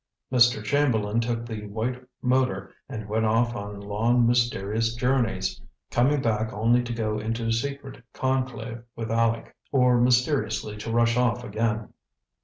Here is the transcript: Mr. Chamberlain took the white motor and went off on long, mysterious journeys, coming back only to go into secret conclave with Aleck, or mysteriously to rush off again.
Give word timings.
Mr. 0.31 0.63
Chamberlain 0.63 1.19
took 1.19 1.45
the 1.45 1.63
white 1.67 2.01
motor 2.23 2.73
and 2.89 3.07
went 3.07 3.23
off 3.23 3.55
on 3.55 3.79
long, 3.79 4.25
mysterious 4.25 4.95
journeys, 4.95 5.61
coming 5.91 6.23
back 6.23 6.51
only 6.51 6.81
to 6.83 6.91
go 6.91 7.19
into 7.19 7.51
secret 7.51 8.03
conclave 8.11 8.81
with 8.95 9.11
Aleck, 9.11 9.55
or 9.71 10.01
mysteriously 10.01 10.75
to 10.77 10.91
rush 10.91 11.17
off 11.17 11.43
again. 11.43 11.93